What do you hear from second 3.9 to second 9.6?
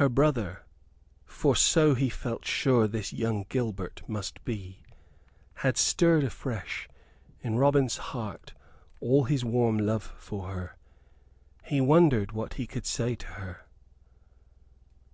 must be had stirred afresh in Robin's heart all his